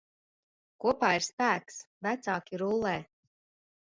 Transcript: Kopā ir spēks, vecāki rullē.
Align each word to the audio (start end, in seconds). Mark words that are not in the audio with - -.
Kopā 0.85 1.09
ir 1.17 1.25
spēks, 1.25 1.77
vecāki 2.07 2.61
rullē. 2.63 2.97